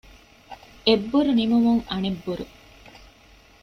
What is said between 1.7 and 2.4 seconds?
އަނެއް